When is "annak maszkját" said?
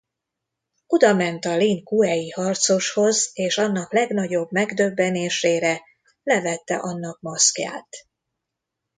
6.77-7.87